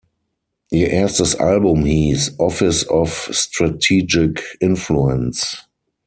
[0.71, 5.67] Ihr erstes Album hieß "Office of Strategic Influence".